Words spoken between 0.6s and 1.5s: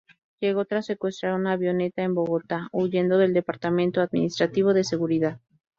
tras secuestrar